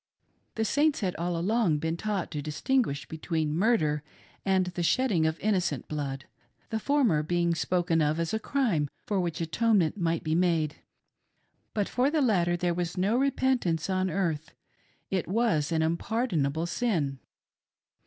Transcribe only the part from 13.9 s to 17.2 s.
on earth— it was an unpardonable sin.